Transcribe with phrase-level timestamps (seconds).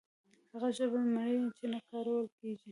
[0.51, 2.69] هغه ژبه مري چې نه کارول کیږي.